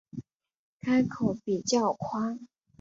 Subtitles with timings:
[0.79, 2.47] 开口比较宽